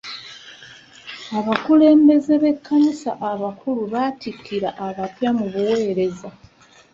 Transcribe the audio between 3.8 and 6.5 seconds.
battikira abapya mu buwereza.